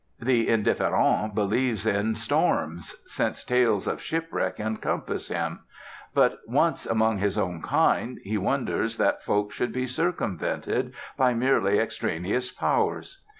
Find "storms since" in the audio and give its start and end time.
2.15-3.43